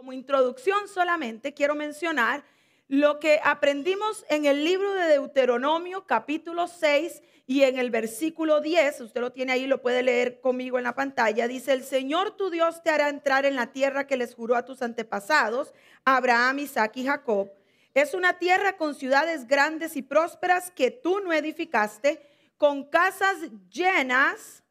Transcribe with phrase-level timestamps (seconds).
[0.00, 2.42] Como introducción solamente quiero mencionar
[2.88, 8.98] lo que aprendimos en el libro de Deuteronomio capítulo 6 y en el versículo 10,
[9.02, 12.48] usted lo tiene ahí, lo puede leer conmigo en la pantalla, dice, el Señor tu
[12.48, 15.74] Dios te hará entrar en la tierra que les juró a tus antepasados,
[16.06, 17.50] Abraham, Isaac y Jacob.
[17.92, 22.26] Es una tierra con ciudades grandes y prósperas que tú no edificaste,
[22.56, 23.36] con casas
[23.70, 24.64] llenas,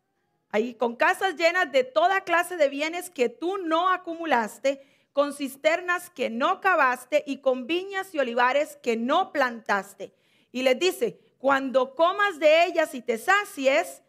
[0.50, 4.82] ahí, con casas llenas de toda clase de bienes que tú no acumulaste
[5.20, 10.14] con cisternas que no cavaste y con viñas y olivares que no plantaste.
[10.54, 14.02] Y les dice, cuando comas de ellas y te sacies,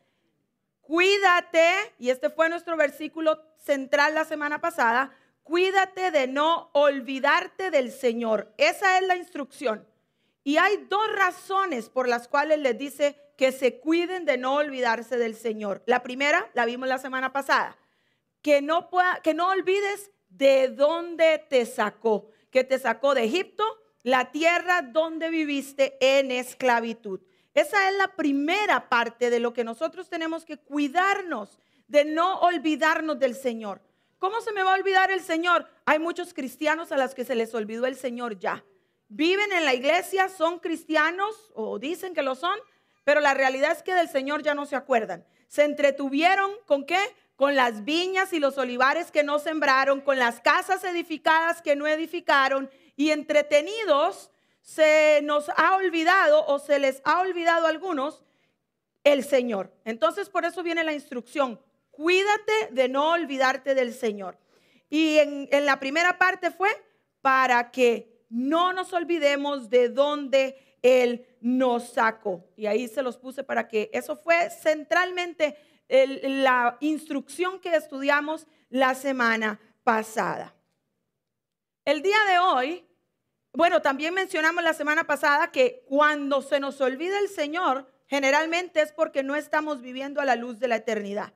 [0.81, 5.11] cuídate, y este fue nuestro versículo central la semana pasada,
[5.43, 8.55] cuídate de no olvidarte del Señor.
[8.57, 9.85] Esa es la instrucción.
[10.45, 15.17] Y hay dos razones por las cuales les dice que se cuiden de no olvidarse
[15.17, 15.83] del Señor.
[15.87, 17.77] La primera, la vimos la semana pasada,
[18.43, 23.65] que no, pueda, que no olvides de dónde te sacó, que te sacó de Egipto,
[24.03, 27.21] la tierra donde viviste en esclavitud.
[27.53, 31.59] Esa es la primera parte de lo que nosotros tenemos que cuidarnos,
[31.89, 33.83] de no olvidarnos del Señor.
[34.19, 35.67] ¿Cómo se me va a olvidar el Señor?
[35.85, 38.65] Hay muchos cristianos a los que se les olvidó el Señor ya.
[39.09, 42.57] Viven en la iglesia, son cristianos o dicen que lo son,
[43.03, 45.27] pero la realidad es que del Señor ya no se acuerdan.
[45.49, 47.01] Se entretuvieron con qué?
[47.41, 51.87] Con las viñas y los olivares que no sembraron, con las casas edificadas que no
[51.87, 58.23] edificaron, y entretenidos se nos ha olvidado o se les ha olvidado a algunos
[59.05, 59.73] el Señor.
[59.87, 61.59] Entonces por eso viene la instrucción,
[61.91, 64.37] cuídate de no olvidarte del Señor.
[64.91, 66.69] Y en, en la primera parte fue
[67.23, 72.45] para que no nos olvidemos de dónde Él nos sacó.
[72.55, 75.57] Y ahí se los puse para que eso fue centralmente
[75.91, 80.55] la instrucción que estudiamos la semana pasada.
[81.85, 82.87] El día de hoy,
[83.53, 88.93] bueno, también mencionamos la semana pasada que cuando se nos olvida el Señor, generalmente es
[88.93, 91.33] porque no estamos viviendo a la luz de la eternidad.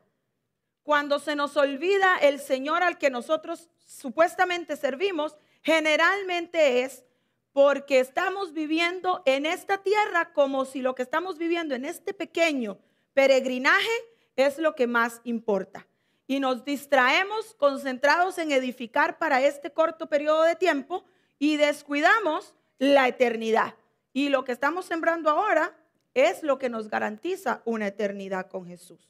[0.84, 7.04] Cuando se nos olvida el Señor al que nosotros supuestamente servimos, generalmente es
[7.52, 12.78] porque estamos viviendo en esta tierra como si lo que estamos viviendo en este pequeño
[13.14, 15.86] peregrinaje es lo que más importa.
[16.26, 21.04] Y nos distraemos concentrados en edificar para este corto periodo de tiempo
[21.38, 23.74] y descuidamos la eternidad.
[24.12, 25.76] Y lo que estamos sembrando ahora
[26.14, 29.08] es lo que nos garantiza una eternidad con Jesús.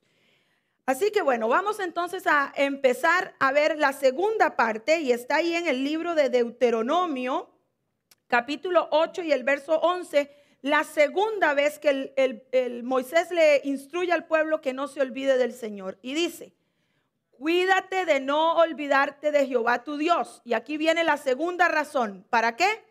[0.86, 5.54] Así que bueno, vamos entonces a empezar a ver la segunda parte y está ahí
[5.54, 7.50] en el libro de Deuteronomio,
[8.26, 10.30] capítulo 8 y el verso 11
[10.64, 15.52] la segunda vez que el, Moisés le instruye al pueblo que no se olvide del
[15.52, 15.98] Señor.
[16.00, 16.54] Y dice,
[17.32, 20.40] cuídate de no olvidarte de Jehová tu Dios.
[20.42, 22.24] Y aquí viene la segunda razón.
[22.30, 22.82] ¿Para qué?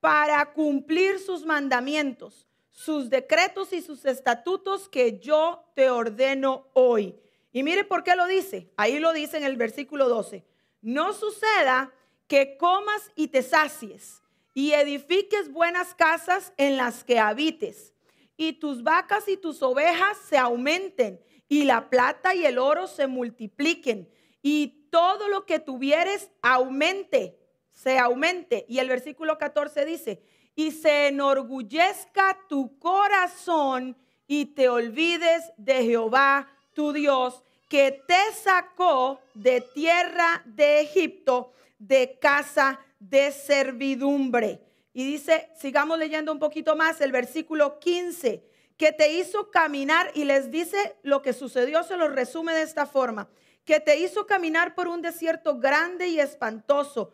[0.00, 7.14] Para cumplir sus mandamientos, sus decretos y sus estatutos que yo te ordeno hoy.
[7.52, 8.70] Y mire por qué lo dice.
[8.78, 10.46] Ahí lo dice en el versículo 12.
[10.80, 11.92] No suceda
[12.26, 14.21] que comas y te sacies
[14.54, 17.94] y edifiques buenas casas en las que habites,
[18.36, 23.06] y tus vacas y tus ovejas se aumenten, y la plata y el oro se
[23.06, 24.08] multipliquen,
[24.42, 27.38] y todo lo que tuvieres aumente,
[27.70, 28.66] se aumente.
[28.68, 30.22] Y el versículo 14 dice,
[30.54, 33.96] y se enorgullezca tu corazón
[34.26, 42.18] y te olvides de Jehová tu Dios, que te sacó de tierra de Egipto, de
[42.18, 42.91] casa de
[43.32, 44.60] servidumbre.
[44.92, 48.44] Y dice, sigamos leyendo un poquito más, el versículo 15,
[48.76, 52.86] que te hizo caminar y les dice lo que sucedió, se lo resume de esta
[52.86, 53.28] forma,
[53.64, 57.12] que te hizo caminar por un desierto grande y espantoso,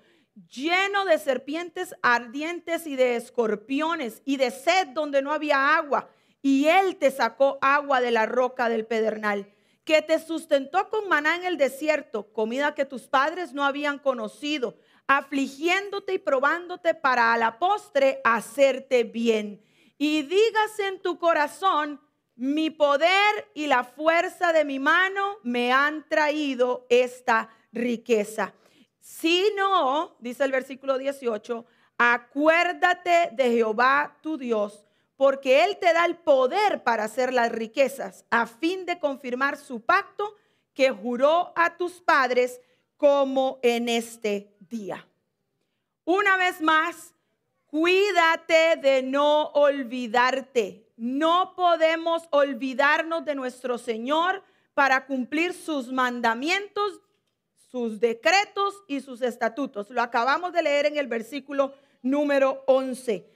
[0.50, 6.10] lleno de serpientes ardientes y de escorpiones y de sed donde no había agua.
[6.41, 9.53] Y él te sacó agua de la roca del pedernal,
[9.84, 14.76] que te sustentó con maná en el desierto, comida que tus padres no habían conocido
[15.09, 19.61] afligiéndote y probándote para a la postre hacerte bien.
[19.97, 22.00] Y digas en tu corazón,
[22.37, 28.55] mi poder y la fuerza de mi mano me han traído esta riqueza.
[29.00, 31.67] Si no, dice el versículo 18,
[31.97, 34.85] acuérdate de Jehová tu Dios,
[35.17, 39.81] porque Él te da el poder para hacer las riquezas, a fin de confirmar su
[39.81, 40.37] pacto
[40.75, 42.61] que juró a tus padres
[42.97, 45.07] como en este día.
[46.08, 47.14] Una vez más,
[47.66, 50.90] cuídate de no olvidarte.
[50.96, 57.02] No podemos olvidarnos de nuestro Señor para cumplir sus mandamientos,
[57.70, 59.90] sus decretos y sus estatutos.
[59.90, 63.31] Lo acabamos de leer en el versículo número 11.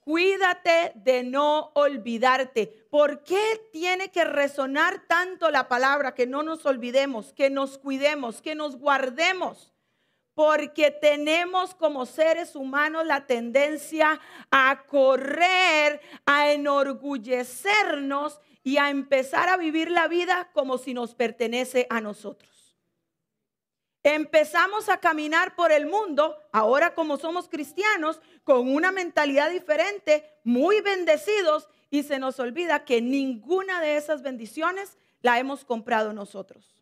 [0.00, 2.66] Cuídate de no olvidarte.
[2.90, 8.42] ¿Por qué tiene que resonar tanto la palabra que no nos olvidemos, que nos cuidemos,
[8.42, 9.72] que nos guardemos?
[10.38, 14.20] Porque tenemos como seres humanos la tendencia
[14.52, 21.88] a correr, a enorgullecernos y a empezar a vivir la vida como si nos pertenece
[21.90, 22.78] a nosotros.
[24.04, 30.80] Empezamos a caminar por el mundo, ahora como somos cristianos, con una mentalidad diferente, muy
[30.82, 36.77] bendecidos, y se nos olvida que ninguna de esas bendiciones la hemos comprado nosotros.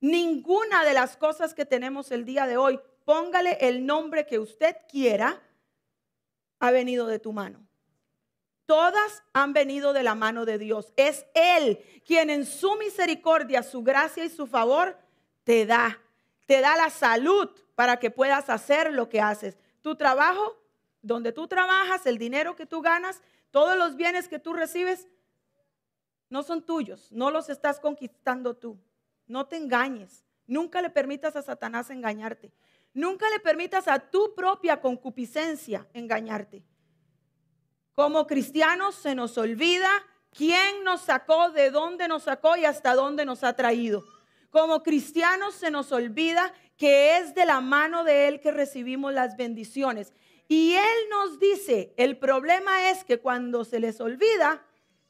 [0.00, 4.76] Ninguna de las cosas que tenemos el día de hoy, póngale el nombre que usted
[4.88, 5.42] quiera,
[6.60, 7.66] ha venido de tu mano.
[8.66, 10.92] Todas han venido de la mano de Dios.
[10.96, 14.96] Es Él quien en su misericordia, su gracia y su favor
[15.44, 15.98] te da
[16.48, 19.58] te da la salud para que puedas hacer lo que haces.
[19.82, 20.56] Tu trabajo,
[21.02, 25.06] donde tú trabajas, el dinero que tú ganas, todos los bienes que tú recibes,
[26.30, 28.78] no son tuyos, no los estás conquistando tú.
[29.28, 30.24] No te engañes.
[30.46, 32.52] Nunca le permitas a Satanás engañarte.
[32.94, 36.64] Nunca le permitas a tu propia concupiscencia engañarte.
[37.92, 39.90] Como cristianos se nos olvida
[40.32, 44.04] quién nos sacó, de dónde nos sacó y hasta dónde nos ha traído.
[44.50, 49.36] Como cristianos se nos olvida que es de la mano de Él que recibimos las
[49.36, 50.14] bendiciones.
[50.46, 54.64] Y Él nos dice, el problema es que cuando se les olvida,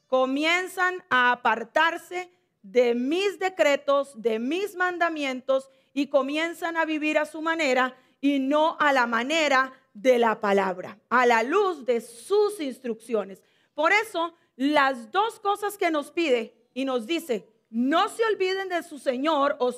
[0.08, 2.32] comienzan a apartarse
[2.62, 8.76] de mis decretos, de mis mandamientos y comienzan a vivir a su manera y no
[8.80, 13.42] a la manera de la palabra, a la luz de sus instrucciones.
[13.74, 18.82] Por eso, las dos cosas que nos pide y nos dice, no se olviden de
[18.82, 19.72] su Señor o,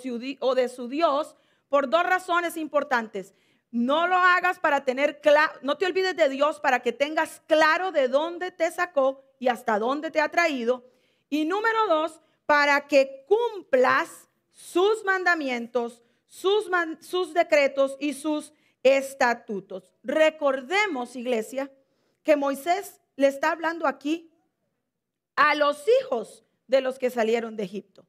[0.55, 1.37] de su Dios
[1.69, 3.35] por dos razones importantes.
[3.71, 7.93] No lo hagas para tener claro, no te olvides de Dios para que tengas claro
[7.93, 10.85] de dónde te sacó y hasta dónde te ha traído.
[11.29, 16.69] Y número dos, para que cumplas sus mandamientos, sus,
[16.99, 18.53] sus decretos y sus
[18.83, 19.95] estatutos.
[20.03, 21.71] Recordemos, iglesia,
[22.25, 24.33] que Moisés le está hablando aquí
[25.37, 28.05] a los hijos de los que salieron de Egipto.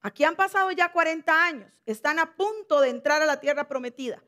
[0.00, 4.24] Aquí han pasado ya 40 años, están a punto de entrar a la tierra prometida.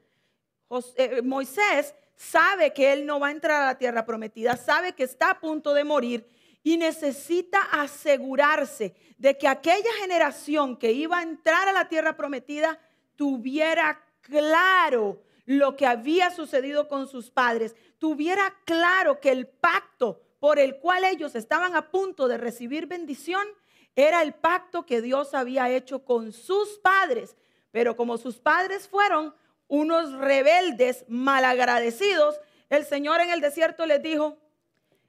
[0.96, 5.04] Eh, Moisés sabe que él no va a entrar a la tierra prometida, sabe que
[5.04, 6.28] está a punto de morir
[6.64, 12.80] y necesita asegurarse de que aquella generación que iba a entrar a la tierra prometida
[13.14, 20.58] tuviera claro lo que había sucedido con sus padres, tuviera claro que el pacto por
[20.58, 23.46] el cual ellos estaban a punto de recibir bendición
[23.94, 27.36] era el pacto que Dios había hecho con sus padres.
[27.70, 29.34] Pero como sus padres fueron
[29.68, 32.40] unos rebeldes malagradecidos,
[32.70, 34.38] el Señor en el desierto les dijo,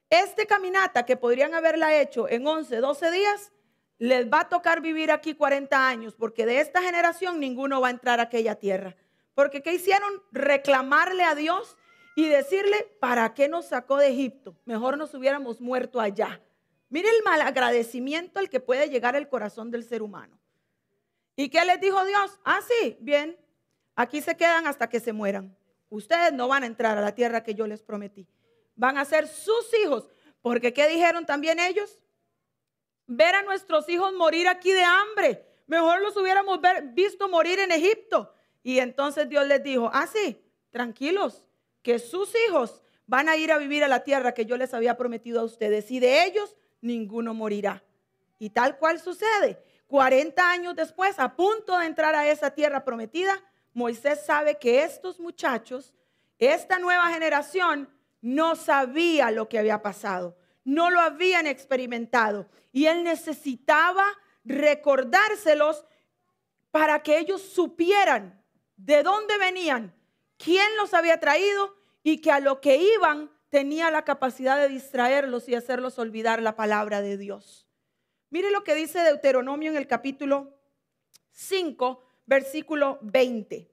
[0.10, 3.52] este caminata que podrían haberla hecho en 11, 12 días,
[3.98, 7.92] les va a tocar vivir aquí 40 años, porque de esta generación ninguno va a
[7.92, 8.96] entrar a aquella tierra.
[9.34, 10.22] Porque ¿qué hicieron?
[10.32, 11.78] Reclamarle a Dios
[12.16, 14.56] y decirle, ¿para qué nos sacó de Egipto?
[14.66, 16.42] Mejor nos hubiéramos muerto allá.
[16.90, 20.40] Mire el malagradecimiento al que puede llegar el corazón del ser humano.
[21.36, 22.40] ¿Y qué les dijo Dios?
[22.46, 23.38] Ah, sí, bien,
[23.96, 25.58] aquí se quedan hasta que se mueran.
[25.90, 28.28] Ustedes no van a entrar a la tierra que yo les prometí.
[28.76, 30.08] Van a ser sus hijos.
[30.42, 32.00] Porque ¿qué dijeron también ellos?
[33.08, 35.46] Ver a nuestros hijos morir aquí de hambre.
[35.68, 36.60] Mejor los hubiéramos
[36.94, 38.34] visto morir en Egipto.
[38.62, 40.42] Y entonces Dios les dijo, ah, sí,
[40.72, 41.44] tranquilos,
[41.82, 44.98] que sus hijos van a ir a vivir a la tierra que yo les había
[44.98, 45.90] prometido a ustedes.
[45.92, 47.84] Y de ellos ninguno morirá.
[48.40, 49.64] Y tal cual sucede.
[49.88, 53.42] 40 años después, a punto de entrar a esa tierra prometida,
[53.74, 55.94] Moisés sabe que estos muchachos,
[56.40, 57.90] esta nueva generación,
[58.26, 62.50] no sabía lo que había pasado, no lo habían experimentado.
[62.72, 64.04] Y él necesitaba
[64.44, 65.86] recordárselos
[66.72, 68.44] para que ellos supieran
[68.78, 69.94] de dónde venían,
[70.38, 75.48] quién los había traído y que a lo que iban tenía la capacidad de distraerlos
[75.48, 77.68] y hacerlos olvidar la palabra de Dios.
[78.32, 80.58] Mire lo que dice Deuteronomio en el capítulo
[81.30, 83.70] 5, versículo 20.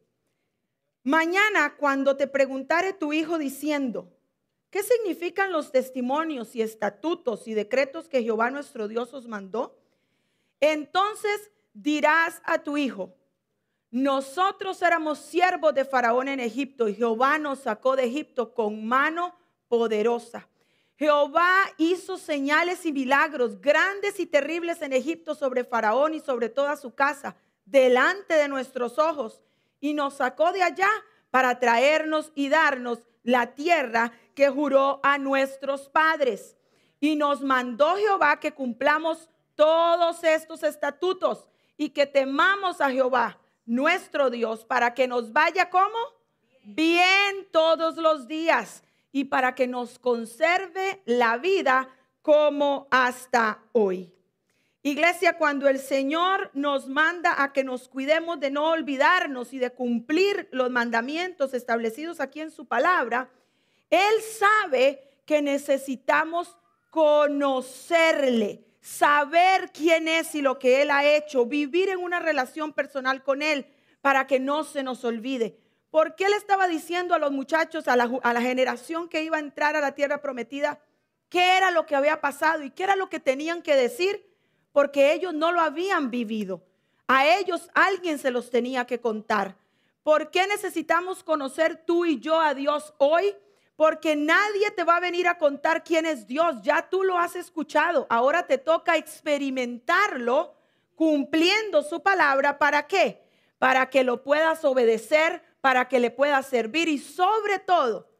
[1.04, 4.12] Mañana cuando te preguntare tu hijo diciendo,
[4.72, 9.78] ¿qué significan los testimonios y estatutos y decretos que Jehová nuestro Dios os mandó?
[10.60, 13.14] Entonces dirás a tu hijo,
[13.90, 19.36] nosotros éramos siervos de Faraón en Egipto y Jehová nos sacó de Egipto con mano
[19.68, 20.48] poderosa.
[20.96, 26.76] Jehová hizo señales y milagros grandes y terribles en Egipto sobre Faraón y sobre toda
[26.76, 27.36] su casa,
[27.66, 29.42] delante de nuestros ojos.
[29.84, 30.88] y nos sacó de allá
[31.32, 36.58] para traernos y darnos la tierra que juró a nuestros padres.
[37.00, 41.48] Y nos mandó Jehová que cumplamos todos estos estatutos
[41.78, 45.98] y que temamos a Jehová, nuestro Dios, para que nos vaya como
[46.64, 51.88] bien todos los días y para que nos conserve la vida
[52.20, 54.12] como hasta hoy.
[54.84, 59.70] Iglesia, cuando el Señor nos manda a que nos cuidemos de no olvidarnos y de
[59.70, 63.30] cumplir los mandamientos establecidos aquí en su palabra,
[63.90, 66.56] Él sabe que necesitamos
[66.90, 73.22] conocerle, saber quién es y lo que Él ha hecho, vivir en una relación personal
[73.22, 73.66] con Él
[74.00, 75.60] para que no se nos olvide.
[75.90, 79.40] Porque Él estaba diciendo a los muchachos, a la, a la generación que iba a
[79.40, 80.80] entrar a la tierra prometida,
[81.28, 84.31] qué era lo que había pasado y qué era lo que tenían que decir,
[84.72, 86.62] porque ellos no lo habían vivido.
[87.06, 89.56] A ellos alguien se los tenía que contar.
[90.02, 93.34] ¿Por qué necesitamos conocer tú y yo a Dios hoy?
[93.76, 96.56] Porque nadie te va a venir a contar quién es Dios.
[96.62, 98.06] Ya tú lo has escuchado.
[98.10, 100.54] Ahora te toca experimentarlo
[100.94, 102.58] cumpliendo su palabra.
[102.58, 103.22] ¿Para qué?
[103.58, 108.12] Para que lo puedas obedecer, para que le puedas servir y sobre todo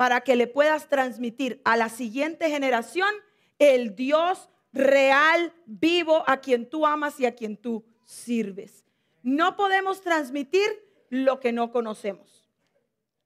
[0.00, 3.10] para que le puedas transmitir a la siguiente generación
[3.58, 8.84] el Dios real, vivo, a quien tú amas y a quien tú sirves.
[9.22, 10.68] No podemos transmitir
[11.08, 12.48] lo que no conocemos.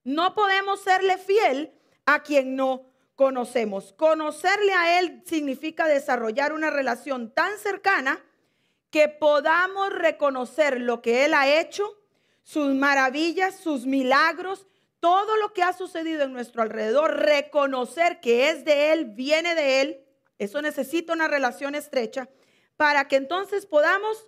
[0.02, 1.72] No podemos serle fiel
[2.06, 3.92] a quien no conocemos.
[3.92, 8.22] Conocerle a Él significa desarrollar una relación tan cercana
[8.90, 11.98] que podamos reconocer lo que Él ha hecho,
[12.42, 14.66] sus maravillas, sus milagros,
[15.00, 19.80] todo lo que ha sucedido en nuestro alrededor, reconocer que es de Él, viene de
[19.80, 20.03] Él,
[20.38, 22.28] eso necesita una relación estrecha,
[22.76, 24.26] para que entonces podamos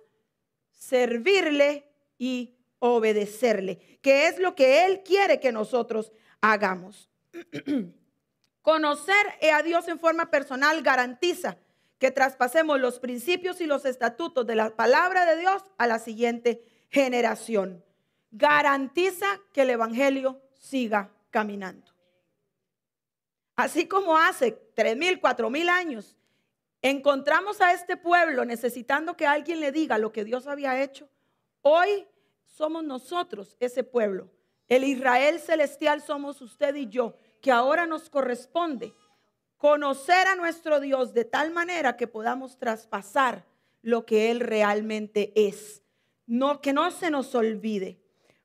[0.71, 6.11] servirle y obedecerle, que es lo que Él quiere que nosotros
[6.41, 7.09] hagamos.
[8.61, 11.57] Conocer a Dios en forma personal garantiza
[11.99, 16.63] que traspasemos los principios y los estatutos de la palabra de Dios a la siguiente
[16.89, 17.83] generación.
[18.31, 21.96] Garantiza que el Evangelio siga caminando.
[23.57, 26.15] Así como hace tres mil, cuatro mil años
[26.83, 31.09] encontramos a este pueblo necesitando que alguien le diga lo que Dios había hecho,
[31.63, 32.07] hoy
[32.45, 34.29] somos nosotros ese pueblo.
[34.67, 38.93] El Israel celestial somos usted y yo, que ahora nos corresponde
[39.57, 43.43] conocer a nuestro Dios de tal manera que podamos traspasar
[43.81, 45.81] lo que Él realmente es.
[46.27, 47.99] No, que no se nos olvide.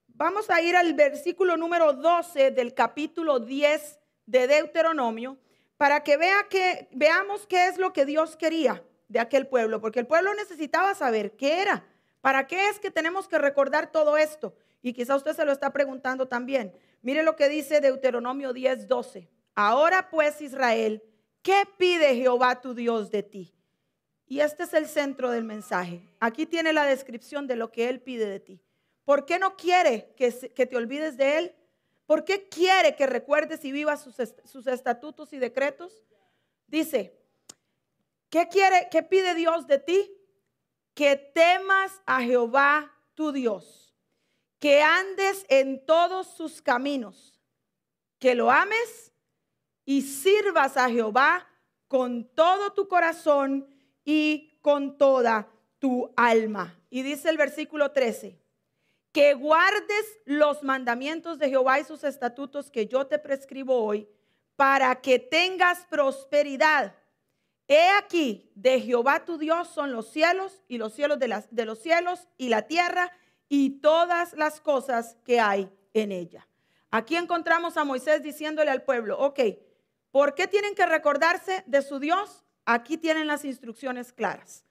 [0.09, 3.99] Vamos a ir al versículo número 12 del capítulo 10
[4.33, 5.39] de Deuteronomio
[5.77, 10.01] para que vea que, veamos qué es lo que Dios quería de aquel pueblo, porque
[10.01, 11.87] el pueblo necesitaba saber qué era.
[12.23, 14.55] ¿Para qué es que tenemos que recordar todo esto?
[14.81, 16.73] Y quizá usted se lo está preguntando también.
[17.03, 19.29] Mire lo que dice Deuteronomio 10, 12.
[19.55, 21.03] Ahora pues Israel,
[21.43, 23.55] ¿qué pide Jehová tu Dios de ti?
[24.27, 26.09] Y este es el centro del mensaje.
[26.21, 28.63] Aquí tiene la descripción de lo que Él pide de ti.
[29.05, 31.55] ¿Por qué no quiere que, te olvides de Él?
[32.13, 36.05] ¿Por qué quiere que recuerdes y vivas sus, estatutos y decretos?
[36.67, 37.19] Dice,
[38.29, 40.15] ¿qué quiere, qué pide Dios de ti?
[40.93, 43.97] Que temas a Jehová tu Dios,
[44.59, 47.41] que andes en todos sus caminos,
[48.19, 49.15] que lo ames
[49.87, 51.49] y sirvas a Jehová
[51.89, 53.67] con todo tu corazón
[54.05, 56.79] y con toda tu alma.
[56.91, 58.39] Y dice el versículo 13,
[59.13, 64.09] que guardes los mandamientos de Jehová y sus estatutos que yo te prescribo hoy,
[64.57, 66.95] para que tengas prosperidad.
[67.69, 72.29] He aquí, de Jehová tu Dios son los cielos y los cielos de, los cielos
[72.37, 73.13] y la tierra
[73.49, 76.47] y todas las cosas que hay en ella.
[76.91, 79.41] Aquí encontramos a Moisés diciéndole al pueblo, ok,
[80.11, 82.45] ¿por qué tienen que recordarse de su Dios?
[82.65, 84.65] Aquí tienen las instrucciones claras.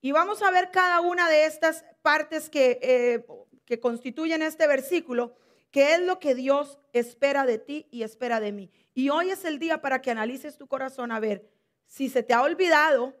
[0.00, 3.26] Y vamos a ver cada una de estas partes que, eh,
[3.70, 5.32] que constituyen este versículo,
[5.70, 8.68] que es lo que Dios espera de ti y espera de mí.
[8.94, 11.48] Y hoy es el día para que analices tu corazón a ver
[11.86, 13.14] si se te ha olvidado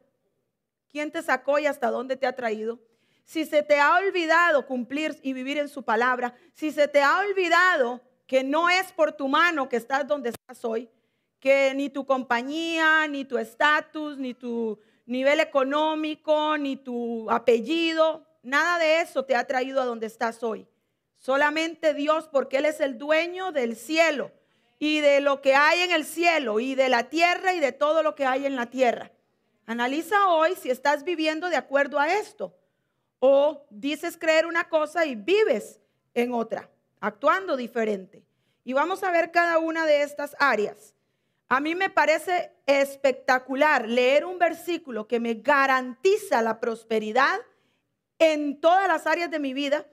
[0.88, 2.80] quién te sacó y hasta dónde te ha traído.
[3.22, 7.20] Si se te ha olvidado cumplir y vivir en su palabra, si se te ha
[7.20, 10.90] olvidado que no es por tu mano que estás donde estás hoy,
[11.38, 18.78] que ni tu compañía, ni tu estatus, ni tu nivel económico, ni tu apellido, Nada
[18.78, 20.66] de eso te ha traído a donde estás hoy.
[21.18, 24.32] Solamente Dios, porque Él es el dueño del cielo
[24.78, 28.02] y de lo que hay en el cielo y de la tierra y de todo
[28.02, 29.12] lo que hay en la tierra.
[29.66, 32.56] Analiza hoy si estás viviendo de acuerdo a esto
[33.18, 35.78] o dices creer una cosa y vives
[36.14, 36.70] en otra,
[37.00, 38.24] actuando diferente.
[38.64, 40.94] Y vamos a ver cada una de estas áreas.
[41.48, 47.38] A mí me parece espectacular leer un versículo que me garantiza la prosperidad
[48.20, 49.84] en todas las áreas de mi vida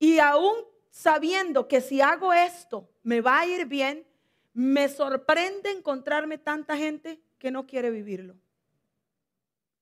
[0.00, 0.56] y aún
[0.90, 4.06] sabiendo que si hago esto me va a ir bien,
[4.54, 8.36] me sorprende encontrarme tanta gente que no quiere vivirlo.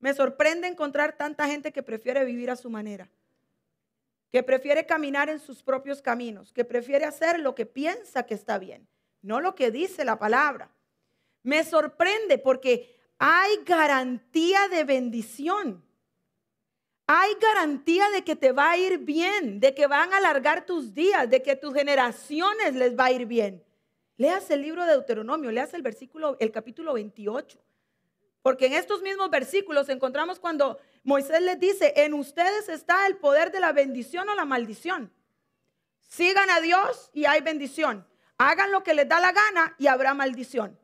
[0.00, 3.08] Me sorprende encontrar tanta gente que prefiere vivir a su manera,
[4.30, 8.58] que prefiere caminar en sus propios caminos, que prefiere hacer lo que piensa que está
[8.58, 8.88] bien,
[9.22, 10.70] no lo que dice la palabra.
[11.44, 15.87] Me sorprende porque hay garantía de bendición.
[17.10, 20.92] Hay garantía de que te va a ir bien, de que van a alargar tus
[20.92, 23.64] días, de que tus generaciones les va a ir bien.
[24.18, 27.58] Leas el libro de Deuteronomio, leas el versículo, el capítulo 28.
[28.42, 33.52] Porque en estos mismos versículos encontramos cuando Moisés les dice, en ustedes está el poder
[33.52, 35.10] de la bendición o la maldición.
[36.10, 38.06] Sigan a Dios y hay bendición.
[38.36, 40.78] Hagan lo que les da la gana y habrá maldición.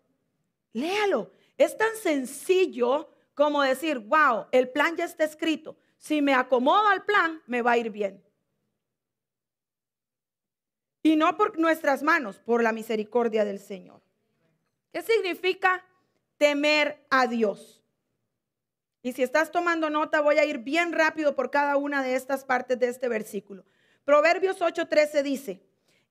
[0.72, 1.32] Léalo.
[1.58, 5.76] Es tan sencillo como decir, wow, el plan ya está escrito.
[6.04, 8.22] Si me acomodo al plan, me va a ir bien.
[11.02, 14.02] Y no por nuestras manos, por la misericordia del Señor.
[14.92, 15.82] ¿Qué significa
[16.36, 17.82] temer a Dios?
[19.00, 22.44] Y si estás tomando nota, voy a ir bien rápido por cada una de estas
[22.44, 23.64] partes de este versículo.
[24.04, 25.62] Proverbios 8:13 dice,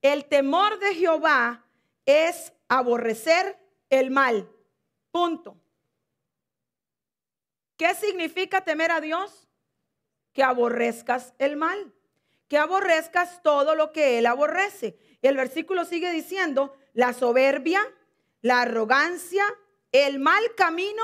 [0.01, 1.67] el temor de Jehová
[2.07, 3.59] es aborrecer
[3.91, 4.49] el mal.
[5.11, 5.55] Punto.
[7.77, 9.42] ¿Qué significa temer a Dios?
[10.33, 11.93] Que aborrezcas el mal
[12.53, 14.95] que aborrezcas todo lo que él aborrece.
[15.23, 17.81] Y el versículo sigue diciendo, la soberbia,
[18.41, 19.43] la arrogancia,
[19.91, 21.01] el mal camino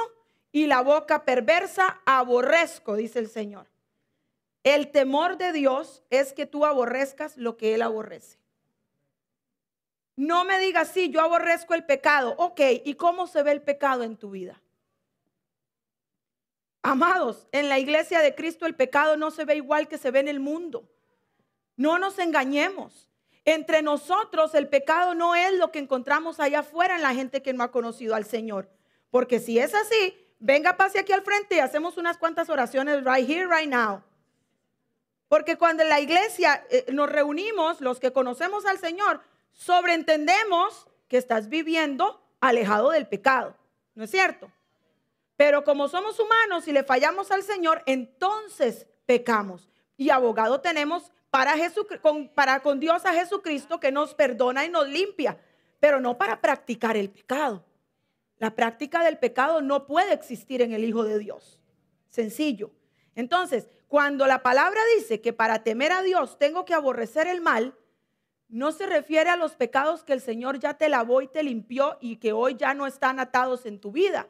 [0.52, 3.66] y la boca perversa aborrezco, dice el Señor.
[4.64, 8.38] El temor de Dios es que tú aborrezcas lo que Él aborrece.
[10.16, 12.36] No me digas, sí, yo aborrezco el pecado.
[12.38, 14.62] Ok, ¿y cómo se ve el pecado en tu vida?
[16.82, 20.20] Amados, en la iglesia de Cristo el pecado no se ve igual que se ve
[20.20, 20.90] en el mundo.
[21.76, 23.10] No nos engañemos.
[23.46, 27.54] Entre nosotros el pecado no es lo que encontramos allá afuera en la gente que
[27.54, 28.70] no ha conocido al Señor.
[29.10, 33.28] Porque si es así, venga, pase aquí al frente y hacemos unas cuantas oraciones right
[33.28, 34.04] here, right now.
[35.28, 41.18] Porque cuando en la iglesia eh, nos reunimos, los que conocemos al Señor, sobreentendemos que
[41.18, 43.56] estás viviendo alejado del pecado.
[43.96, 44.52] ¿No es cierto?
[45.40, 49.70] Pero como somos humanos y le fallamos al Señor, entonces pecamos.
[49.96, 51.56] Y abogado tenemos para,
[52.02, 55.40] con, para con Dios a Jesucristo que nos perdona y nos limpia,
[55.80, 57.64] pero no para practicar el pecado.
[58.38, 61.58] La práctica del pecado no puede existir en el Hijo de Dios.
[62.10, 62.72] Sencillo.
[63.16, 67.78] Entonces, cuando la palabra dice que para temer a Dios tengo que aborrecer el mal,
[68.50, 71.98] no se refiere a los pecados que el Señor ya te lavó y te limpió
[72.02, 74.28] y que hoy ya no están atados en tu vida.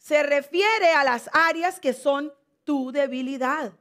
[0.00, 2.34] Se refiere a las áreas que son
[2.64, 3.72] tu debilidad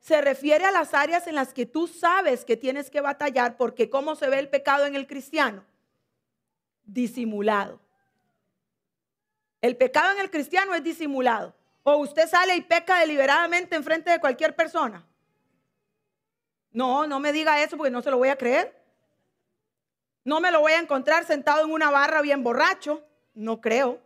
[0.00, 3.90] se refiere a las áreas en las que tú sabes que tienes que batallar, porque
[3.90, 5.64] ¿cómo se ve el pecado en el cristiano?
[6.84, 7.78] Disimulado.
[9.60, 11.54] El pecado en el cristiano es disimulado.
[11.82, 15.04] O usted sale y peca deliberadamente en frente de cualquier persona.
[16.70, 18.80] No, no me diga eso porque no se lo voy a creer.
[20.24, 23.04] No me lo voy a encontrar sentado en una barra bien borracho.
[23.34, 24.00] No creo.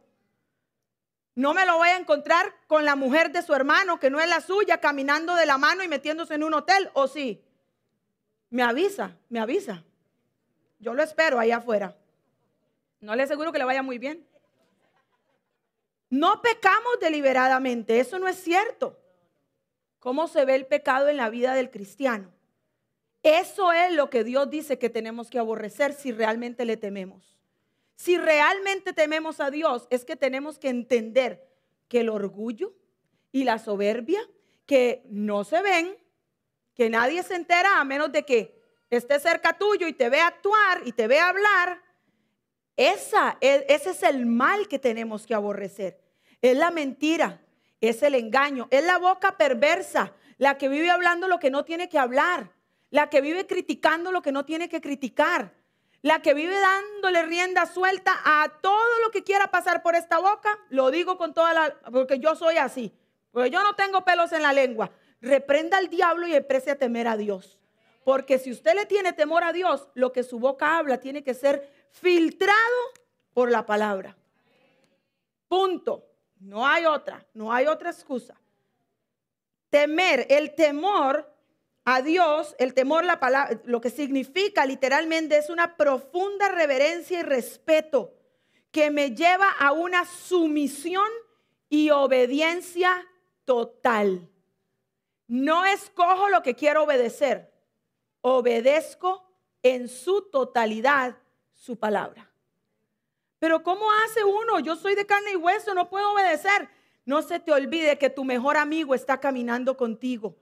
[1.34, 4.28] No me lo voy a encontrar con la mujer de su hermano, que no es
[4.28, 7.42] la suya, caminando de la mano y metiéndose en un hotel, ¿o sí?
[8.50, 9.82] Me avisa, me avisa.
[10.78, 11.96] Yo lo espero allá afuera.
[13.00, 14.26] No le aseguro que le vaya muy bien.
[16.10, 18.98] No pecamos deliberadamente, eso no es cierto.
[19.98, 22.30] ¿Cómo se ve el pecado en la vida del cristiano?
[23.22, 27.38] Eso es lo que Dios dice que tenemos que aborrecer si realmente le tememos.
[28.02, 31.48] Si realmente tememos a Dios, es que tenemos que entender
[31.86, 32.74] que el orgullo
[33.30, 34.20] y la soberbia,
[34.66, 35.96] que no se ven,
[36.74, 38.60] que nadie se entera a menos de que
[38.90, 41.80] esté cerca tuyo y te vea actuar y te vea hablar,
[42.76, 46.00] esa, ese es el mal que tenemos que aborrecer.
[46.40, 47.40] Es la mentira,
[47.80, 51.88] es el engaño, es la boca perversa, la que vive hablando lo que no tiene
[51.88, 52.50] que hablar,
[52.90, 55.54] la que vive criticando lo que no tiene que criticar,
[56.02, 60.58] la que vive dándole rienda suelta a todo lo que quiera pasar por esta boca,
[60.68, 62.92] lo digo con toda la, porque yo soy así,
[63.30, 64.90] porque yo no tengo pelos en la lengua.
[65.20, 67.58] Reprenda al diablo y emprese a temer a Dios.
[68.04, 71.34] Porque si usted le tiene temor a Dios, lo que su boca habla tiene que
[71.34, 72.56] ser filtrado
[73.32, 74.16] por la palabra.
[75.46, 76.08] Punto.
[76.40, 78.34] No hay otra, no hay otra excusa.
[79.70, 81.31] Temer, el temor
[81.84, 87.22] a Dios, el temor, la palabra, lo que significa literalmente es una profunda reverencia y
[87.22, 88.14] respeto
[88.70, 91.08] que me lleva a una sumisión
[91.68, 93.06] y obediencia
[93.44, 94.28] total.
[95.26, 97.52] No escojo lo que quiero obedecer,
[98.20, 99.28] obedezco
[99.62, 101.16] en su totalidad
[101.54, 102.30] su palabra.
[103.38, 104.60] Pero ¿cómo hace uno?
[104.60, 106.68] Yo soy de carne y hueso, no puedo obedecer.
[107.04, 110.36] No se te olvide que tu mejor amigo está caminando contigo.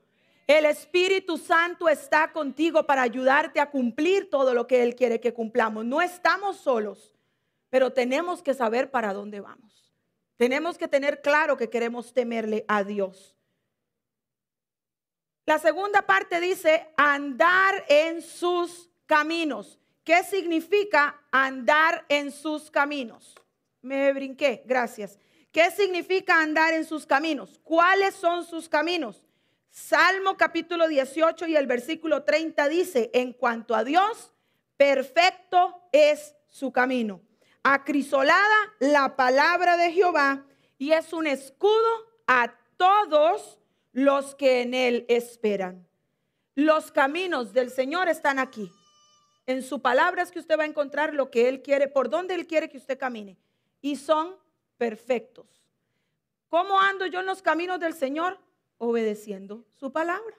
[0.47, 5.33] El Espíritu Santo está contigo para ayudarte a cumplir todo lo que Él quiere que
[5.33, 5.85] cumplamos.
[5.85, 7.15] No estamos solos,
[7.69, 9.93] pero tenemos que saber para dónde vamos.
[10.37, 13.37] Tenemos que tener claro que queremos temerle a Dios.
[15.45, 19.79] La segunda parte dice andar en sus caminos.
[20.03, 23.35] ¿Qué significa andar en sus caminos?
[23.81, 25.19] Me brinqué, gracias.
[25.51, 27.59] ¿Qué significa andar en sus caminos?
[27.63, 29.23] ¿Cuáles son sus caminos?
[29.71, 34.33] Salmo capítulo 18 y el versículo 30 dice, en cuanto a Dios,
[34.75, 37.21] perfecto es su camino.
[37.63, 40.45] Acrisolada la palabra de Jehová
[40.77, 41.89] y es un escudo
[42.27, 43.59] a todos
[43.93, 45.87] los que en él esperan.
[46.53, 48.69] Los caminos del Señor están aquí.
[49.45, 52.35] En su palabra es que usted va a encontrar lo que Él quiere, por donde
[52.35, 53.37] Él quiere que usted camine.
[53.81, 54.35] Y son
[54.77, 55.47] perfectos.
[56.49, 58.37] ¿Cómo ando yo en los caminos del Señor?
[58.83, 60.35] Obedeciendo su palabra.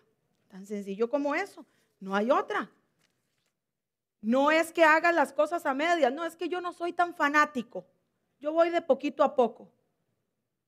[0.49, 1.65] Tan sencillo como eso.
[2.01, 2.69] No hay otra.
[4.21, 6.13] No es que hagan las cosas a medias.
[6.13, 7.87] No es que yo no soy tan fanático.
[8.41, 9.71] Yo voy de poquito a poco.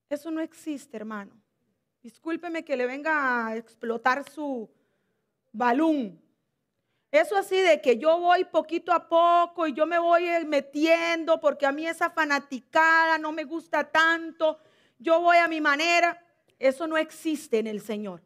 [0.09, 1.33] Eso no existe, hermano.
[2.01, 4.71] Discúlpeme que le venga a explotar su
[5.51, 6.23] balón.
[7.11, 11.41] Eso así de que yo voy poquito a poco y yo me voy eh, metiendo
[11.41, 14.61] porque a mí esa fanaticada no me gusta tanto,
[14.97, 16.24] yo voy a mi manera,
[16.59, 18.23] eso no existe en el Señor.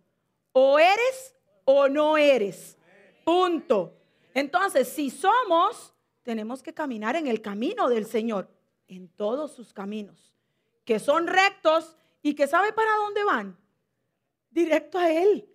[0.53, 2.77] O eres o no eres.
[3.25, 3.95] Punto.
[4.35, 8.49] Entonces, si somos, tenemos que caminar en el camino del Señor,
[8.87, 10.33] en todos sus caminos,
[10.85, 13.59] que son rectos y que sabe para dónde van.
[14.51, 15.49] Directo a Él.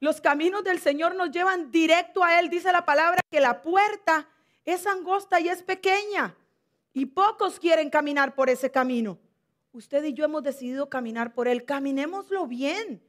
[0.00, 2.48] Los caminos del Señor nos llevan directo a Él.
[2.48, 4.28] Dice la palabra que la puerta
[4.64, 6.34] es angosta y es pequeña.
[6.92, 9.18] Y pocos quieren caminar por ese camino.
[9.72, 11.64] Usted y yo hemos decidido caminar por Él.
[11.64, 13.02] Caminémoslo bien.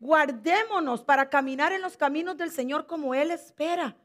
[0.00, 3.96] Guardémonos para caminar en los caminos del Señor como Él espera.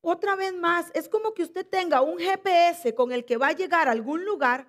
[0.00, 3.52] Otra vez más, es como que usted tenga un GPS con el que va a
[3.52, 4.66] llegar a algún lugar.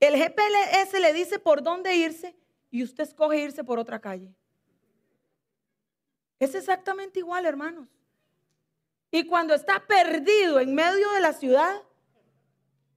[0.00, 2.36] El GPS le dice por dónde irse
[2.70, 4.34] y usted escoge irse por otra calle.
[6.38, 7.88] Es exactamente igual, hermanos.
[9.10, 11.82] Y cuando está perdido en medio de la ciudad,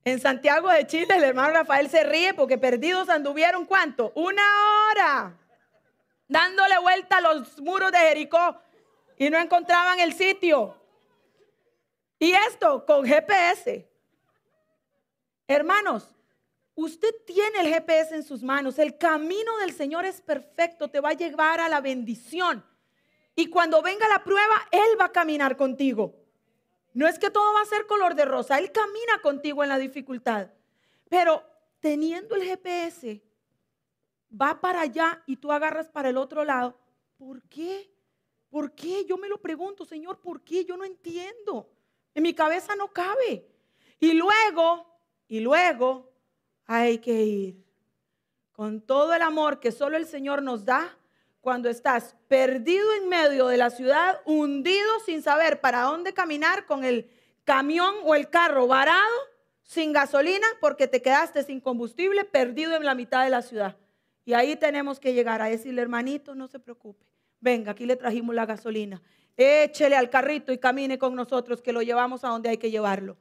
[0.03, 4.11] en Santiago de Chile, el hermano Rafael se ríe porque perdidos anduvieron cuánto?
[4.15, 4.43] Una
[4.91, 5.37] hora
[6.27, 8.57] dándole vuelta a los muros de Jericó
[9.17, 10.75] y no encontraban el sitio.
[12.17, 13.87] Y esto con GPS.
[15.47, 16.15] Hermanos,
[16.73, 18.79] usted tiene el GPS en sus manos.
[18.79, 22.65] El camino del Señor es perfecto, te va a llevar a la bendición.
[23.35, 26.20] Y cuando venga la prueba, Él va a caminar contigo.
[26.93, 29.77] No es que todo va a ser color de rosa, Él camina contigo en la
[29.77, 30.49] dificultad.
[31.09, 31.43] Pero
[31.79, 33.23] teniendo el GPS,
[34.39, 36.77] va para allá y tú agarras para el otro lado.
[37.17, 37.91] ¿Por qué?
[38.49, 39.05] ¿Por qué?
[39.05, 40.65] Yo me lo pregunto, Señor, ¿por qué?
[40.65, 41.69] Yo no entiendo.
[42.13, 43.47] En mi cabeza no cabe.
[43.99, 44.85] Y luego,
[45.27, 46.11] y luego
[46.65, 47.65] hay que ir
[48.51, 50.97] con todo el amor que solo el Señor nos da
[51.41, 56.83] cuando estás perdido en medio de la ciudad, hundido sin saber para dónde caminar con
[56.85, 57.09] el
[57.43, 59.17] camión o el carro varado,
[59.63, 63.75] sin gasolina, porque te quedaste sin combustible, perdido en la mitad de la ciudad.
[64.23, 67.05] Y ahí tenemos que llegar a decirle, hermanito, no se preocupe.
[67.39, 69.01] Venga, aquí le trajimos la gasolina.
[69.35, 73.17] Échele al carrito y camine con nosotros, que lo llevamos a donde hay que llevarlo.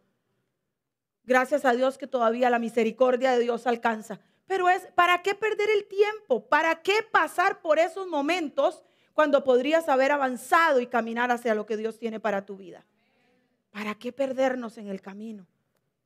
[1.24, 4.20] Gracias a Dios que todavía la misericordia de Dios alcanza.
[4.50, 6.44] Pero es, ¿para qué perder el tiempo?
[6.48, 8.82] ¿Para qué pasar por esos momentos
[9.12, 12.84] cuando podrías haber avanzado y caminar hacia lo que Dios tiene para tu vida?
[13.70, 15.46] ¿Para qué perdernos en el camino?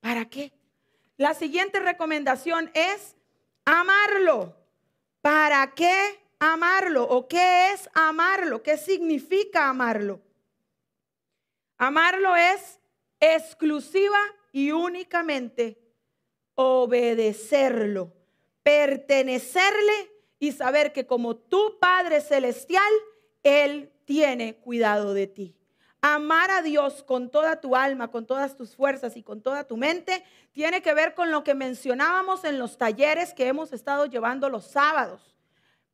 [0.01, 0.53] ¿Para qué?
[1.17, 3.17] La siguiente recomendación es
[3.65, 4.55] amarlo.
[5.23, 7.05] ¿Para qué amarlo?
[7.05, 8.63] ¿O qué es amarlo?
[8.63, 10.21] ¿Qué significa amarlo?
[11.79, 12.79] Amarlo es
[13.21, 14.21] exclusiva
[14.53, 15.81] y únicamente
[16.57, 18.13] obedecerlo
[18.65, 22.93] pertenecerle y saber que como tu Padre Celestial,
[23.45, 25.55] Él tiene cuidado de ti.
[26.01, 29.77] Amar a Dios con toda tu alma, con todas tus fuerzas y con toda tu
[29.77, 34.51] mente tiene que ver con lo que mencionábamos en los talleres que hemos estado llevando
[34.51, 35.31] los sábados.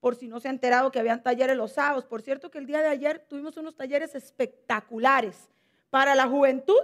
[0.01, 2.07] por si no se ha enterado que habían talleres los sábados.
[2.07, 5.51] Por cierto que el día de ayer tuvimos unos talleres espectaculares
[5.91, 6.81] para la juventud,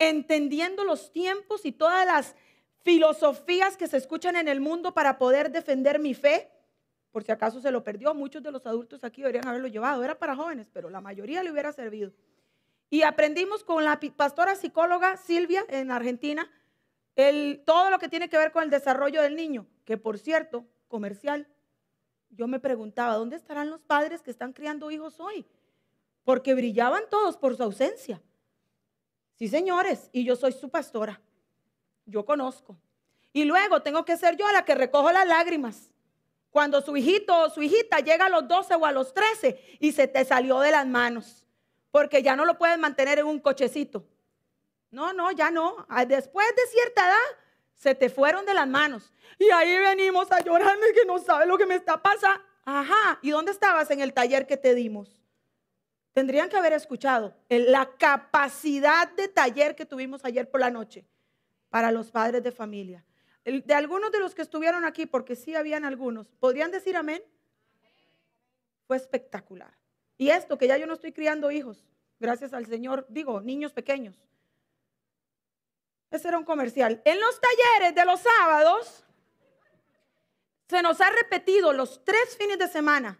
[0.00, 2.34] entendiendo los tiempos y todas las
[2.82, 6.50] filosofías que se escuchan en el mundo para poder defender mi fe.
[7.10, 10.02] Por si acaso se lo perdió, muchos de los adultos aquí deberían haberlo llevado.
[10.02, 12.12] Era para jóvenes, pero la mayoría le hubiera servido.
[12.90, 16.50] Y aprendimos con la pastora psicóloga Silvia en Argentina
[17.64, 21.46] todo lo que tiene que ver con el desarrollo del niño, que por cierto, comercial.
[22.30, 25.44] Yo me preguntaba, ¿dónde estarán los padres que están criando hijos hoy?
[26.24, 28.22] Porque brillaban todos por su ausencia.
[29.34, 31.20] Sí, señores, y yo soy su pastora.
[32.06, 32.76] Yo conozco.
[33.32, 35.90] Y luego tengo que ser yo la que recojo las lágrimas.
[36.50, 39.92] Cuando su hijito o su hijita llega a los 12 o a los 13 y
[39.92, 41.46] se te salió de las manos,
[41.90, 44.04] porque ya no lo puedes mantener en un cochecito.
[44.90, 45.86] No, no, ya no.
[45.88, 47.38] Ah, después de cierta edad,
[47.74, 49.14] se te fueron de las manos.
[49.38, 52.42] Y ahí venimos a llorar que no sabe lo que me está pasando.
[52.64, 55.16] Ajá, ¿y dónde estabas en el taller que te dimos?
[56.12, 61.06] Tendrían que haber escuchado la capacidad de taller que tuvimos ayer por la noche
[61.72, 63.04] para los padres de familia
[63.44, 67.22] de algunos de los que estuvieron aquí, porque sí habían algunos, ¿podrían decir amén?
[68.86, 69.76] Fue espectacular.
[70.16, 71.84] Y esto, que ya yo no estoy criando hijos,
[72.20, 74.16] gracias al Señor, digo, niños pequeños.
[76.10, 77.02] Ese era un comercial.
[77.04, 79.04] En los talleres de los sábados,
[80.68, 83.18] se nos ha repetido los tres fines de semana.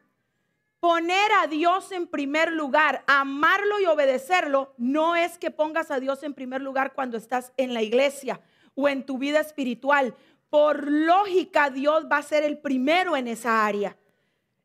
[0.82, 6.24] Poner a Dios en primer lugar, amarlo y obedecerlo, no es que pongas a Dios
[6.24, 8.40] en primer lugar cuando estás en la iglesia
[8.74, 10.12] o en tu vida espiritual.
[10.50, 13.96] Por lógica, Dios va a ser el primero en esa área.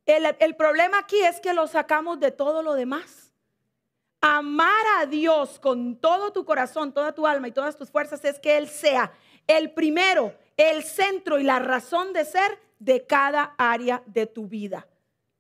[0.08, 3.32] El, problema aquí es que lo sacamos de todo lo demás.
[4.20, 8.40] Amar a Dios con todo tu corazón, toda tu alma y todas tus fuerzas es
[8.40, 9.12] que Él sea
[9.46, 14.88] el primero, el centro y la razón de ser de cada área de tu vida.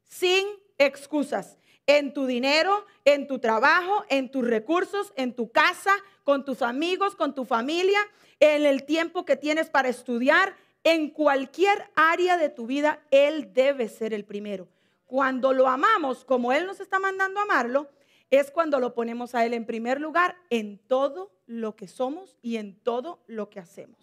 [0.03, 0.45] Sin
[0.77, 1.57] excusas.
[1.85, 7.15] En tu dinero, en tu trabajo, en tus recursos, en tu casa, con tus amigos,
[7.15, 7.99] con tu familia,
[8.39, 13.89] en el tiempo que tienes para estudiar, en cualquier área de tu vida, Él debe
[13.89, 14.67] ser el primero.
[15.05, 17.89] Cuando lo amamos como Él nos está mandando amarlo,
[18.29, 22.57] es cuando lo ponemos a Él en primer lugar en todo lo que somos y
[22.57, 23.97] en todo lo que hacemos.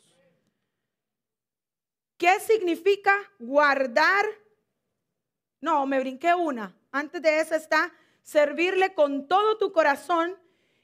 [2.16, 4.24] ¿Qué significa guardar?
[5.64, 6.76] No, me brinqué una.
[6.92, 7.90] Antes de eso está
[8.22, 10.36] servirle con todo tu corazón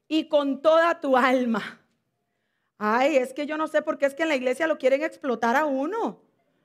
[0.09, 1.83] y con toda tu alma.
[2.79, 5.03] Ay, es que yo no sé por qué es que en la iglesia lo quieren
[5.03, 6.23] explotar a uno.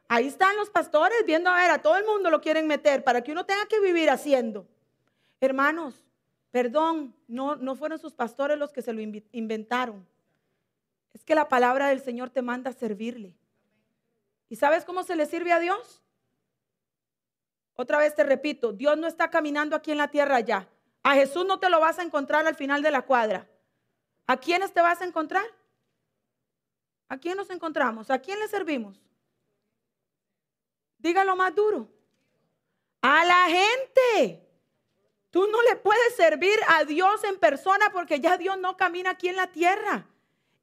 [0.08, 3.22] Ahí están los pastores viendo a ver, a todo el mundo lo quieren meter para
[3.22, 4.66] que uno tenga que vivir haciendo.
[5.42, 6.06] Hermanos,
[6.52, 9.02] perdón, no, no fueron sus pastores los que se lo
[9.34, 10.08] inventaron.
[11.12, 13.36] Es que la palabra del Señor te manda a servirle.
[14.48, 16.05] ¿Y sabes cómo se le sirve a Dios?
[17.76, 20.70] Otra vez te repito, Dios no está caminando aquí en la tierra ya.
[21.04, 23.48] A Jesús no te lo vas a encontrar al final de la cuadra.
[24.28, 25.46] ¿A quiénes te vas a encontrar?
[27.08, 28.10] ¿A quién nos encontramos?
[28.10, 29.00] ¿A quién le servimos?
[30.98, 31.88] Dígalo más duro.
[33.02, 34.42] A la gente.
[35.30, 39.28] Tú no le puedes servir a Dios en persona porque ya Dios no camina aquí
[39.28, 40.08] en la tierra.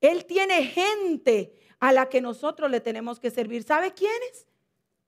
[0.00, 3.62] Él tiene gente a la que nosotros le tenemos que servir.
[3.62, 4.48] ¿Sabe quiénes?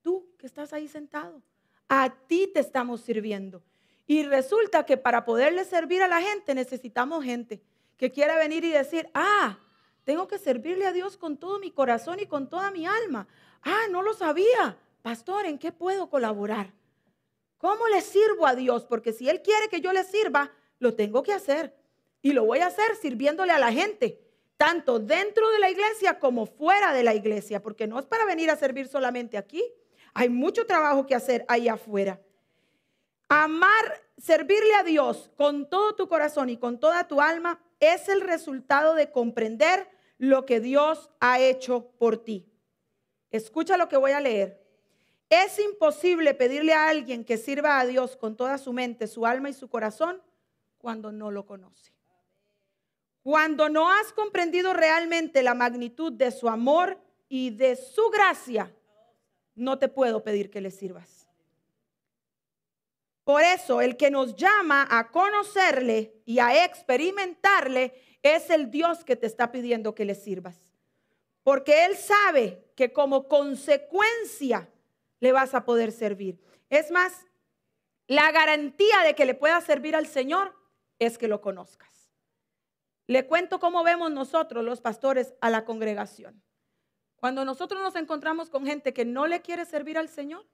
[0.03, 1.43] Tú que estás ahí sentado.
[1.89, 3.63] A ti te estamos sirviendo.
[4.07, 7.63] Y resulta que para poderle servir a la gente necesitamos gente
[7.97, 9.59] que quiera venir y decir, ah,
[10.05, 13.27] tengo que servirle a Dios con todo mi corazón y con toda mi alma.
[13.63, 14.77] Ah, no lo sabía.
[15.03, 16.73] Pastor, ¿en qué puedo colaborar?
[17.59, 18.85] ¿Cómo le sirvo a Dios?
[18.85, 21.75] Porque si Él quiere que yo le sirva, lo tengo que hacer.
[22.21, 24.21] Y lo voy a hacer sirviéndole a la gente,
[24.57, 28.51] tanto dentro de la iglesia como fuera de la iglesia, porque no es para venir
[28.51, 29.63] a servir solamente aquí.
[30.15, 32.21] Hay mucho trabajo que hacer ahí afuera.
[33.29, 38.21] Amar, servirle a Dios con todo tu corazón y con toda tu alma es el
[38.21, 42.49] resultado de comprender lo que Dios ha hecho por ti.
[43.31, 44.63] Escucha lo que voy a leer.
[45.29, 49.51] Es imposible pedirle a alguien que sirva a Dios con toda su mente, su alma
[49.51, 50.23] y su corazón
[50.79, 51.93] cuando no lo conoce.
[53.23, 56.99] Cuando no has comprendido realmente la magnitud de su amor
[57.29, 58.73] y de su gracia,
[59.55, 61.29] no te puedo pedir que le sirvas.
[63.25, 69.17] Por eso el que nos llama a conocerle y a experimentarle es el Dios que
[69.17, 70.59] te está pidiendo que le sirvas.
[71.43, 74.69] Porque Él sabe que como consecuencia
[75.21, 76.39] le vas a poder servir.
[76.69, 77.27] Es más,
[78.07, 80.55] la garantía de que le puedas servir al Señor
[80.99, 82.13] es que lo conozcas.
[83.07, 86.43] Le cuento cómo vemos nosotros los pastores a la congregación.
[87.25, 90.45] Cuando nosotros nos encontramos con gente que no le quiere servir al Señor,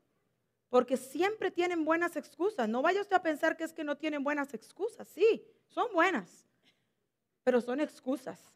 [0.68, 2.68] porque siempre tienen buenas excusas.
[2.68, 5.08] No vaya usted a pensar que es que no tienen buenas excusas.
[5.08, 6.46] Sí, son buenas,
[7.42, 8.52] pero son excusas.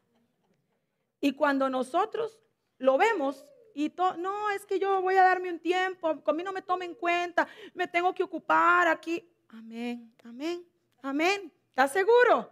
[1.20, 2.38] Y cuando nosotros
[2.78, 6.62] lo vemos y no, es que yo voy a darme un tiempo, conmigo no me
[6.62, 9.28] tome en cuenta, me tengo que ocupar aquí.
[9.48, 10.64] Amén, amén,
[11.02, 11.52] amén.
[11.70, 12.48] ¿Estás seguro?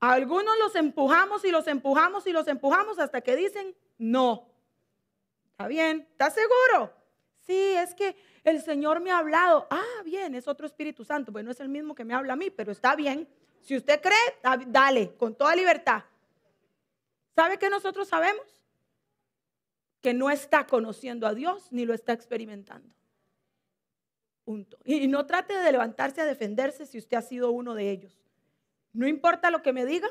[0.00, 4.53] algunos los empujamos y los empujamos y los empujamos hasta que dicen no.
[5.54, 6.08] ¿Está bien?
[6.10, 6.92] ¿Estás seguro?
[7.46, 9.68] Sí, es que el Señor me ha hablado.
[9.70, 11.30] Ah, bien, es otro Espíritu Santo.
[11.30, 13.28] Bueno, es el mismo que me habla a mí, pero está bien.
[13.60, 16.02] Si usted cree, dale, con toda libertad.
[17.36, 18.44] ¿Sabe qué nosotros sabemos?
[20.00, 22.92] Que no está conociendo a Dios ni lo está experimentando.
[24.44, 24.76] Punto.
[24.84, 28.20] Y no trate de levantarse a defenderse si usted ha sido uno de ellos.
[28.92, 30.08] No importa lo que me diga,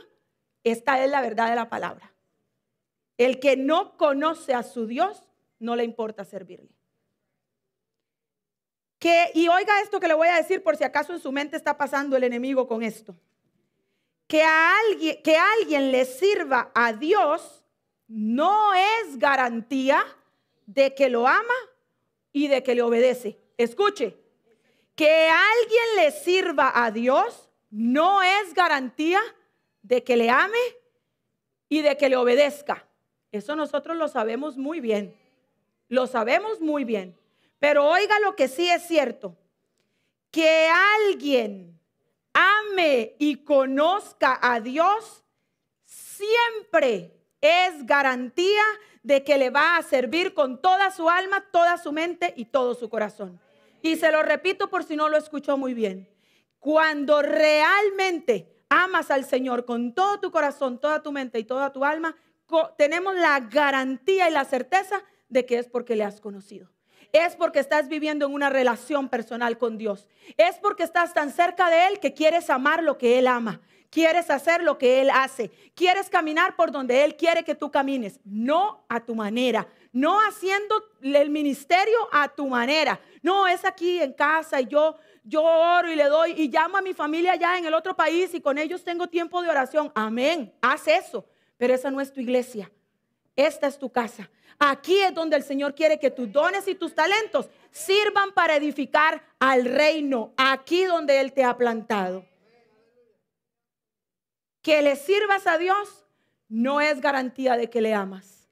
[0.63, 2.13] esta es la verdad de la palabra.
[3.17, 5.29] El que no conoce a su Dios,
[5.63, 6.69] no le importa servirle.
[8.99, 11.55] Que, y oiga esto que le voy a decir por si acaso en su mente
[11.55, 13.15] está pasando el enemigo con esto.
[14.27, 17.63] Que a alguien, que alguien le sirva a Dios
[18.07, 20.03] no es garantía
[20.65, 21.53] de que lo ama
[22.31, 23.39] y de que le obedece.
[23.57, 24.17] Escuche,
[24.95, 29.21] que alguien le sirva a Dios no es garantía
[29.81, 30.57] de que le ame
[31.69, 32.85] y de que le obedezca.
[33.31, 35.22] Eso nosotros lo sabemos muy bien.
[35.93, 37.15] Lo sabemos muy bien.
[37.59, 39.37] Pero oiga lo que sí es cierto.
[40.31, 40.67] Que
[41.07, 41.79] alguien
[42.33, 45.23] ame y conozca a Dios
[45.85, 48.63] siempre es garantía
[49.03, 52.73] de que le va a servir con toda su alma, toda su mente y todo
[52.73, 53.39] su corazón.
[53.83, 56.09] Y se lo repito por si no lo escuchó muy bien.
[56.57, 61.85] Cuando realmente amas al Señor con todo tu corazón, toda tu mente y toda tu
[61.85, 62.15] alma,
[62.79, 65.03] tenemos la garantía y la certeza
[65.33, 66.69] de que es porque le has conocido.
[67.11, 70.07] Es porque estás viviendo en una relación personal con Dios.
[70.37, 73.61] Es porque estás tan cerca de Él que quieres amar lo que Él ama.
[73.89, 75.51] Quieres hacer lo que Él hace.
[75.75, 78.19] Quieres caminar por donde Él quiere que tú camines.
[78.23, 79.67] No a tu manera.
[79.91, 82.99] No haciendo el ministerio a tu manera.
[83.21, 86.81] No, es aquí en casa y yo yo oro y le doy y llamo a
[86.81, 89.91] mi familia allá en el otro país y con ellos tengo tiempo de oración.
[89.95, 91.25] Amén, haz eso,
[91.57, 92.69] pero esa no es tu iglesia.
[93.35, 94.29] Esta es tu casa.
[94.59, 99.23] Aquí es donde el Señor quiere que tus dones y tus talentos sirvan para edificar
[99.39, 102.25] al reino, aquí donde Él te ha plantado.
[104.61, 106.05] Que le sirvas a Dios
[106.47, 108.47] no es garantía de que le amas,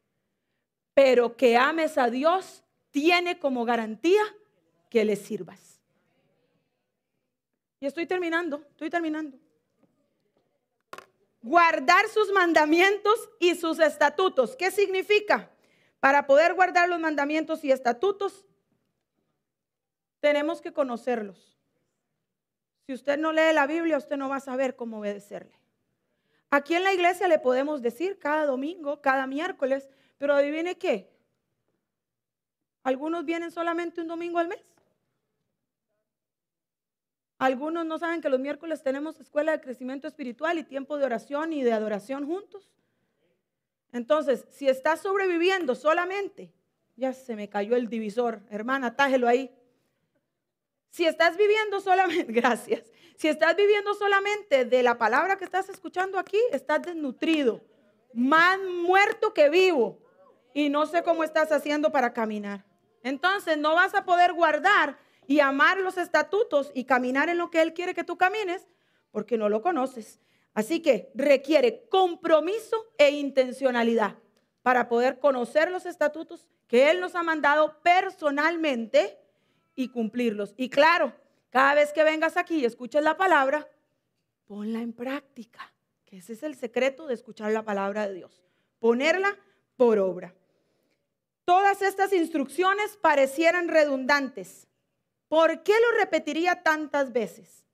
[0.93, 4.23] pero que ames a Dios tiene como garantía
[4.89, 5.79] que le sirvas.
[7.79, 9.37] Y estoy terminando, estoy terminando.
[11.41, 14.55] Guardar sus mandamientos y sus estatutos.
[14.55, 15.49] ¿Qué significa?
[16.01, 18.43] Para poder guardar los mandamientos y estatutos,
[20.19, 21.57] tenemos que conocerlos.
[22.87, 25.53] Si usted no lee la Biblia, usted no va a saber cómo obedecerle.
[26.49, 31.07] Aquí en la iglesia le podemos decir cada domingo, cada miércoles, pero adivine qué.
[32.83, 34.65] Algunos vienen solamente un domingo al mes.
[37.37, 41.53] Algunos no saben que los miércoles tenemos escuela de crecimiento espiritual y tiempo de oración
[41.53, 42.71] y de adoración juntos.
[43.93, 46.51] Entonces, si estás sobreviviendo solamente,
[46.95, 49.53] ya se me cayó el divisor, hermana, tájelo ahí.
[50.89, 52.83] Si estás viviendo solamente, gracias,
[53.17, 57.61] si estás viviendo solamente de la palabra que estás escuchando aquí, estás desnutrido,
[58.13, 59.99] más muerto que vivo.
[60.53, 62.65] Y no sé cómo estás haciendo para caminar.
[63.03, 67.61] Entonces, no vas a poder guardar y amar los estatutos y caminar en lo que
[67.61, 68.67] Él quiere que tú camines,
[69.11, 70.19] porque no lo conoces.
[70.53, 74.17] Así que requiere compromiso e intencionalidad
[74.61, 79.17] para poder conocer los estatutos que Él nos ha mandado personalmente
[79.75, 80.53] y cumplirlos.
[80.57, 81.13] Y claro,
[81.49, 83.67] cada vez que vengas aquí y escuches la palabra,
[84.45, 85.73] ponla en práctica,
[86.05, 88.43] que ese es el secreto de escuchar la palabra de Dios,
[88.79, 89.37] ponerla
[89.77, 90.35] por obra.
[91.45, 94.67] Todas estas instrucciones parecieran redundantes,
[95.31, 97.65] ¿Por qué lo repetiría tantas veces?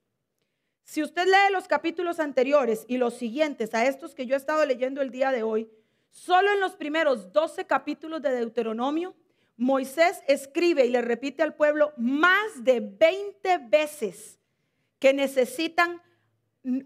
[0.88, 4.64] Si usted lee los capítulos anteriores y los siguientes a estos que yo he estado
[4.64, 5.70] leyendo el día de hoy,
[6.08, 9.14] solo en los primeros 12 capítulos de Deuteronomio,
[9.58, 14.38] Moisés escribe y le repite al pueblo más de 20 veces
[14.98, 16.00] que necesitan,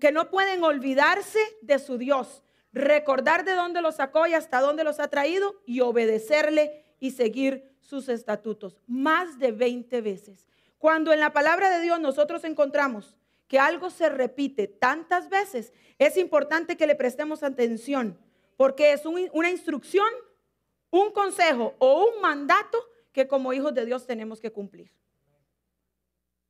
[0.00, 2.42] que no pueden olvidarse de su Dios,
[2.72, 7.72] recordar de dónde los sacó y hasta dónde los ha traído y obedecerle y seguir
[7.80, 8.80] sus estatutos.
[8.88, 10.48] Más de 20 veces.
[10.78, 13.16] Cuando en la palabra de Dios nosotros encontramos
[13.52, 18.18] que algo se repite tantas veces, es importante que le prestemos atención,
[18.56, 20.08] porque es una instrucción,
[20.88, 22.78] un consejo o un mandato
[23.12, 24.90] que como hijos de Dios tenemos que cumplir.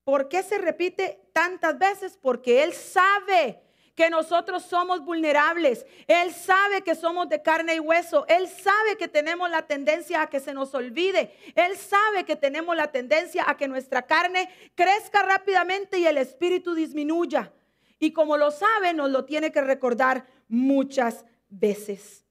[0.05, 2.17] ¿Por qué se repite tantas veces?
[2.23, 3.61] Porque Él sabe
[3.95, 5.85] que nosotros somos vulnerables.
[6.07, 8.25] Él sabe que somos de carne y hueso.
[8.27, 11.37] Él sabe que tenemos la tendencia a que se nos olvide.
[11.55, 16.75] Él sabe que tenemos la tendencia a que nuestra carne crezca rápidamente y el espíritu
[16.75, 17.53] disminuya.
[17.99, 22.25] Y como lo sabe, nos lo tiene que recordar muchas veces.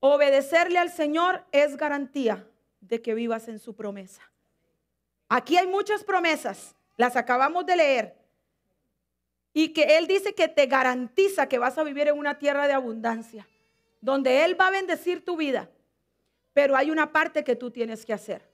[0.00, 2.46] Obedecerle al Señor es garantía
[2.80, 4.22] de que vivas en su promesa.
[5.28, 8.17] Aquí hay muchas promesas, las acabamos de leer.
[9.58, 12.74] Y que Él dice que te garantiza que vas a vivir en una tierra de
[12.74, 13.48] abundancia,
[14.00, 15.68] donde Él va a bendecir tu vida.
[16.52, 18.48] Pero hay una parte que tú tienes que hacer.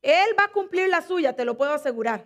[0.00, 2.24] Él va a cumplir la suya, te lo puedo asegurar.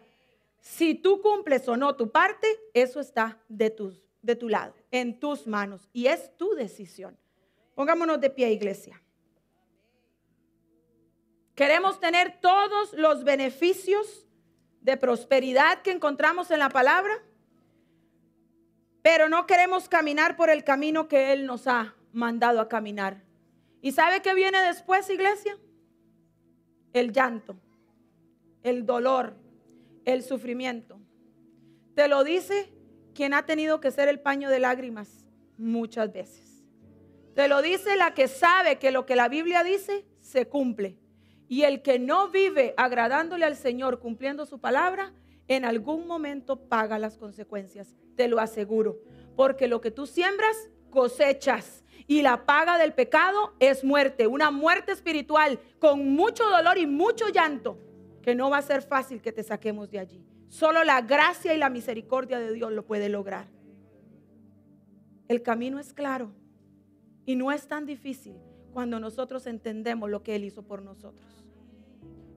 [0.61, 5.19] Si tú cumples o no tu parte, eso está de, tus, de tu lado, en
[5.19, 5.89] tus manos.
[5.95, 7.17] Y es tu decisión.
[7.75, 9.01] Pongámonos de pie, iglesia.
[11.55, 14.27] Queremos tener todos los beneficios
[14.83, 17.15] de prosperidad que encontramos en la palabra
[19.03, 23.23] pero no queremos caminar por el camino que Él nos ha mandado a caminar.
[23.81, 25.59] ¿Y sabe qué viene después, iglesia?
[26.93, 27.57] El llanto,
[28.63, 29.37] el dolor,
[30.05, 31.01] el sufrimiento.
[31.95, 32.73] Te lo dice
[33.15, 35.27] quien ha tenido que ser el paño de lágrimas
[35.59, 36.65] muchas veces.
[37.35, 40.99] Te lo dice la que sabe que lo que la Biblia dice se cumple.
[41.49, 45.13] Y el que no vive agradándole al Señor, cumpliendo su palabra,
[45.49, 49.01] en algún momento paga las consecuencias, te lo aseguro.
[49.37, 50.57] Porque lo que tú siembras,
[50.91, 51.85] cosechas.
[52.07, 57.29] Y la paga del pecado es muerte, una muerte espiritual con mucho dolor y mucho
[57.29, 57.79] llanto,
[58.23, 60.25] que no va a ser fácil que te saquemos de allí.
[60.49, 63.47] Solo la gracia y la misericordia de Dios lo puede lograr.
[65.29, 66.33] El camino es claro
[67.25, 68.37] y no es tan difícil
[68.73, 71.42] cuando nosotros entendemos lo que Él hizo por nosotros.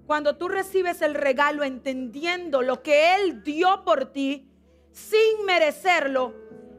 [0.05, 4.47] Cuando tú recibes el regalo entendiendo lo que Él dio por ti,
[4.91, 6.33] sin merecerlo,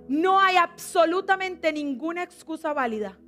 [0.08, 3.18] no hay absolutamente ninguna excusa válida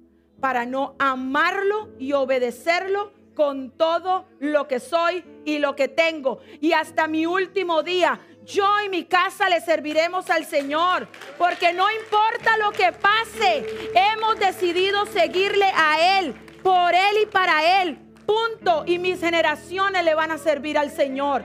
[0.40, 6.40] para no amarlo y obedecerlo con todo lo que soy y lo que tengo.
[6.60, 11.86] Y hasta mi último día, yo y mi casa le serviremos al Señor, porque no
[11.90, 18.84] importa lo que pase, hemos decidido seguirle a Él, por Él y para Él, punto.
[18.86, 21.44] Y mis generaciones le van a servir al Señor.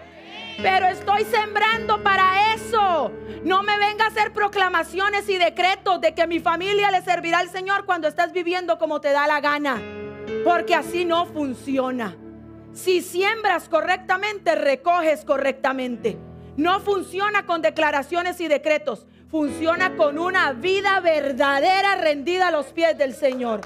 [0.62, 3.12] Pero estoy sembrando para eso.
[3.44, 7.50] No me venga a hacer proclamaciones y decretos de que mi familia le servirá al
[7.50, 9.82] Señor cuando estás viviendo como te da la gana.
[10.44, 12.16] Porque así no funciona.
[12.74, 16.18] Si siembras correctamente, recoges correctamente.
[16.58, 19.08] No funciona con declaraciones y decretos.
[19.30, 23.62] Funciona con una vida verdadera rendida a los pies del Señor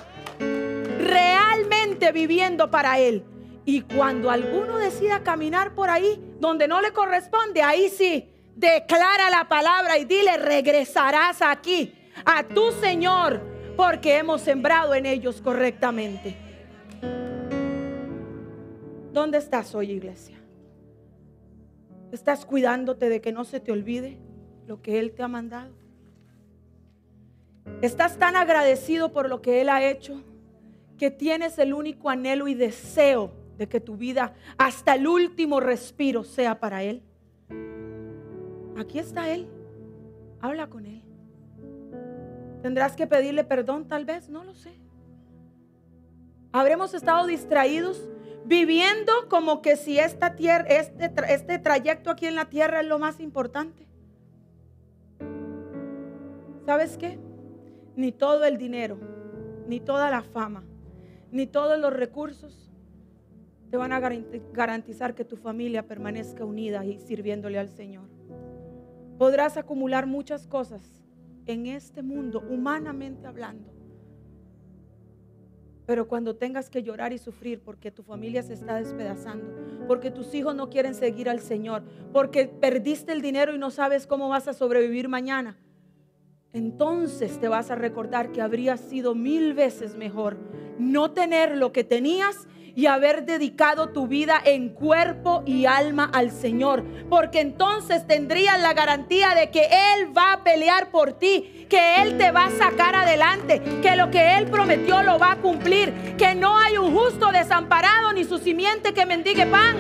[1.08, 3.24] realmente viviendo para Él.
[3.66, 9.48] Y cuando alguno decida caminar por ahí donde no le corresponde, ahí sí, declara la
[9.50, 11.94] palabra y dile, regresarás aquí
[12.26, 13.42] a tu Señor,
[13.76, 16.38] porque hemos sembrado en ellos correctamente.
[19.12, 20.38] ¿Dónde estás hoy, iglesia?
[22.12, 24.18] ¿Estás cuidándote de que no se te olvide
[24.66, 25.74] lo que Él te ha mandado?
[27.82, 30.24] ¿Estás tan agradecido por lo que Él ha hecho?
[30.98, 36.24] Que tienes el único anhelo y deseo de que tu vida hasta el último respiro
[36.24, 37.02] sea para Él.
[38.78, 39.48] Aquí está Él.
[40.40, 41.04] Habla con Él.
[42.62, 44.74] Tendrás que pedirle perdón tal vez, no lo sé.
[46.52, 48.10] Habremos estado distraídos
[48.46, 52.98] viviendo como que si esta tierra, este, este trayecto aquí en la tierra es lo
[52.98, 53.86] más importante.
[56.66, 57.20] ¿Sabes qué?
[57.96, 58.98] Ni todo el dinero,
[59.68, 60.64] ni toda la fama,
[61.32, 62.72] ni todos los recursos
[63.70, 68.08] te van a garantizar que tu familia permanezca unida y sirviéndole al Señor.
[69.18, 71.04] Podrás acumular muchas cosas
[71.46, 73.74] en este mundo, humanamente hablando.
[75.86, 80.34] Pero cuando tengas que llorar y sufrir porque tu familia se está despedazando, porque tus
[80.36, 84.48] hijos no quieren seguir al Señor, porque perdiste el dinero y no sabes cómo vas
[84.50, 85.58] a sobrevivir mañana,
[86.58, 90.38] entonces te vas a recordar que habría sido mil veces mejor
[90.80, 96.30] no tener lo que tenías y haber dedicado tu vida en cuerpo y alma al
[96.32, 96.84] Señor.
[97.10, 102.20] Porque entonces tendrías la garantía de que Él va a pelear por ti, que Él
[102.20, 106.36] te va a sacar adelante, que lo que Él prometió lo va a cumplir, que
[106.36, 109.76] no hay un justo desamparado ni su simiente que mendigue pan.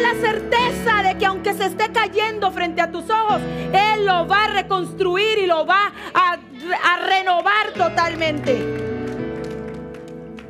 [0.00, 3.40] La certeza de que aunque se esté cayendo frente a tus ojos,
[3.72, 8.58] Él lo va a reconstruir y lo va a, a renovar totalmente.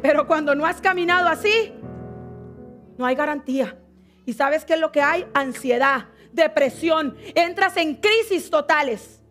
[0.03, 1.73] Pero cuando no has caminado así,
[2.99, 3.79] no hay garantía.
[4.27, 5.27] ¿Y sabes qué es lo que hay?
[5.35, 7.17] Ansiedad, depresión.
[7.35, 9.23] Entras en crisis totales.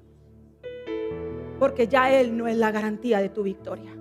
[1.60, 3.93] Porque ya Él no es la garantía de tu victoria.